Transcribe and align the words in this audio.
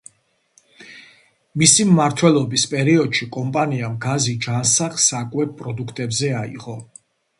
მისი 1.63 1.85
მმართველობის 1.89 2.65
პერიოდში 2.73 3.27
კომპანიამ 3.37 3.99
გეზი 4.07 4.35
ჯანსაღ 4.47 4.97
საკვებ 5.07 5.57
პროდუქტებზე 5.61 6.33
აიღო. 6.41 6.79